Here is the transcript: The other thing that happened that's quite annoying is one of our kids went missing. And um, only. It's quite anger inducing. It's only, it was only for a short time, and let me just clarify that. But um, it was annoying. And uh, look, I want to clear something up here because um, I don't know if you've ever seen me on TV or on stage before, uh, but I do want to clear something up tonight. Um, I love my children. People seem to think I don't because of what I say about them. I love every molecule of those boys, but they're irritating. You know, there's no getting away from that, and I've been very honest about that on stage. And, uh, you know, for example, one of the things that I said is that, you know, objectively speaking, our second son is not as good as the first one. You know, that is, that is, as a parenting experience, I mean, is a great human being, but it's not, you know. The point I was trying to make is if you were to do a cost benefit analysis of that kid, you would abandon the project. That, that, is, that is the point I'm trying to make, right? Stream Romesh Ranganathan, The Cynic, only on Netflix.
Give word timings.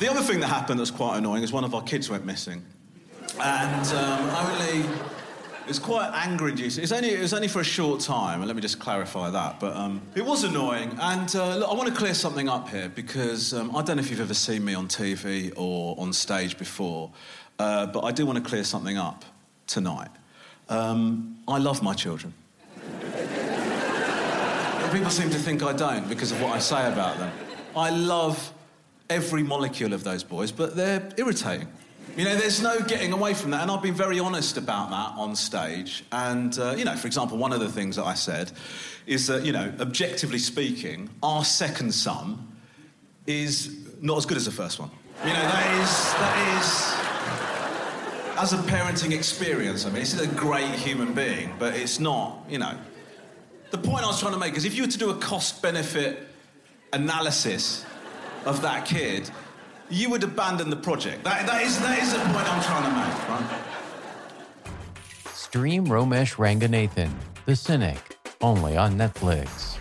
The 0.00 0.10
other 0.10 0.22
thing 0.22 0.40
that 0.40 0.48
happened 0.48 0.80
that's 0.80 0.90
quite 0.90 1.18
annoying 1.18 1.44
is 1.44 1.52
one 1.52 1.62
of 1.62 1.72
our 1.72 1.82
kids 1.82 2.10
went 2.10 2.26
missing. 2.26 2.64
And 3.40 3.86
um, 3.92 4.28
only. 4.30 4.84
It's 5.66 5.78
quite 5.78 6.10
anger 6.12 6.48
inducing. 6.48 6.82
It's 6.82 6.92
only, 6.92 7.14
it 7.14 7.20
was 7.20 7.32
only 7.32 7.48
for 7.48 7.60
a 7.60 7.64
short 7.64 8.00
time, 8.00 8.40
and 8.40 8.46
let 8.46 8.54
me 8.54 8.60
just 8.60 8.78
clarify 8.78 9.30
that. 9.30 9.60
But 9.60 9.74
um, 9.74 10.02
it 10.14 10.22
was 10.22 10.44
annoying. 10.44 10.94
And 11.00 11.34
uh, 11.34 11.56
look, 11.56 11.70
I 11.70 11.74
want 11.74 11.88
to 11.88 11.94
clear 11.94 12.12
something 12.12 12.50
up 12.50 12.68
here 12.68 12.90
because 12.90 13.54
um, 13.54 13.74
I 13.74 13.80
don't 13.80 13.96
know 13.96 14.02
if 14.02 14.10
you've 14.10 14.20
ever 14.20 14.34
seen 14.34 14.62
me 14.62 14.74
on 14.74 14.88
TV 14.88 15.54
or 15.56 15.98
on 15.98 16.12
stage 16.12 16.58
before, 16.58 17.10
uh, 17.58 17.86
but 17.86 18.00
I 18.00 18.12
do 18.12 18.26
want 18.26 18.36
to 18.36 18.44
clear 18.44 18.64
something 18.64 18.98
up 18.98 19.24
tonight. 19.66 20.10
Um, 20.68 21.38
I 21.48 21.56
love 21.56 21.82
my 21.82 21.94
children. 21.94 22.34
People 24.92 25.10
seem 25.10 25.30
to 25.30 25.38
think 25.38 25.62
I 25.62 25.72
don't 25.72 26.06
because 26.10 26.30
of 26.30 26.42
what 26.42 26.52
I 26.52 26.58
say 26.58 26.92
about 26.92 27.16
them. 27.16 27.32
I 27.74 27.88
love 27.88 28.52
every 29.10 29.42
molecule 29.42 29.92
of 29.92 30.04
those 30.04 30.22
boys, 30.22 30.52
but 30.52 30.76
they're 30.76 31.08
irritating. 31.16 31.68
You 32.16 32.24
know, 32.24 32.36
there's 32.36 32.62
no 32.62 32.80
getting 32.80 33.12
away 33.12 33.34
from 33.34 33.50
that, 33.50 33.62
and 33.62 33.70
I've 33.70 33.82
been 33.82 33.94
very 33.94 34.20
honest 34.20 34.56
about 34.56 34.90
that 34.90 35.20
on 35.20 35.34
stage. 35.34 36.04
And, 36.12 36.56
uh, 36.58 36.74
you 36.76 36.84
know, 36.84 36.94
for 36.94 37.08
example, 37.08 37.38
one 37.38 37.52
of 37.52 37.58
the 37.60 37.68
things 37.68 37.96
that 37.96 38.04
I 38.04 38.14
said 38.14 38.52
is 39.06 39.26
that, 39.26 39.44
you 39.44 39.52
know, 39.52 39.72
objectively 39.80 40.38
speaking, 40.38 41.10
our 41.22 41.44
second 41.44 41.92
son 41.92 42.56
is 43.26 43.76
not 44.00 44.16
as 44.18 44.26
good 44.26 44.36
as 44.36 44.44
the 44.44 44.52
first 44.52 44.78
one. 44.78 44.90
You 45.24 45.32
know, 45.32 45.34
that 45.34 45.80
is, 45.82 46.14
that 46.14 46.36
is, 46.60 48.38
as 48.38 48.52
a 48.52 48.58
parenting 48.70 49.12
experience, 49.12 49.84
I 49.84 49.90
mean, 49.90 50.02
is 50.02 50.20
a 50.20 50.26
great 50.26 50.70
human 50.70 51.14
being, 51.14 51.52
but 51.58 51.74
it's 51.74 51.98
not, 51.98 52.44
you 52.48 52.58
know. 52.58 52.76
The 53.70 53.78
point 53.78 54.04
I 54.04 54.06
was 54.06 54.20
trying 54.20 54.34
to 54.34 54.38
make 54.38 54.56
is 54.56 54.64
if 54.64 54.76
you 54.76 54.82
were 54.84 54.90
to 54.90 54.98
do 54.98 55.10
a 55.10 55.16
cost 55.16 55.62
benefit 55.62 56.28
analysis 56.92 57.84
of 58.46 58.62
that 58.62 58.84
kid, 58.84 59.30
you 59.90 60.10
would 60.10 60.22
abandon 60.22 60.70
the 60.70 60.76
project. 60.76 61.24
That, 61.24 61.46
that, 61.46 61.62
is, 61.62 61.78
that 61.80 61.98
is 62.02 62.12
the 62.12 62.18
point 62.18 62.50
I'm 62.50 62.62
trying 62.62 62.84
to 62.84 62.90
make, 62.90 63.28
right? 63.28 63.60
Stream 65.32 65.86
Romesh 65.86 66.34
Ranganathan, 66.36 67.10
The 67.46 67.54
Cynic, 67.56 68.16
only 68.40 68.76
on 68.76 68.96
Netflix. 68.96 69.73